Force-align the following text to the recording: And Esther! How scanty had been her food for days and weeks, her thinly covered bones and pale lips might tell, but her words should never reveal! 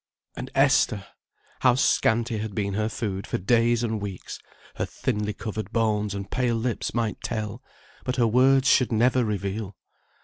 And 0.35 0.49
Esther! 0.55 1.05
How 1.59 1.75
scanty 1.75 2.39
had 2.39 2.55
been 2.55 2.73
her 2.73 2.89
food 2.89 3.27
for 3.27 3.37
days 3.37 3.83
and 3.83 4.01
weeks, 4.01 4.39
her 4.77 4.85
thinly 4.87 5.31
covered 5.31 5.71
bones 5.71 6.15
and 6.15 6.31
pale 6.31 6.55
lips 6.55 6.95
might 6.95 7.21
tell, 7.21 7.61
but 8.03 8.15
her 8.15 8.25
words 8.25 8.67
should 8.67 8.91
never 8.91 9.23
reveal! 9.23 9.77